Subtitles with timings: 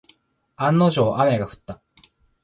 [0.55, 1.83] 案の定、雨が降った。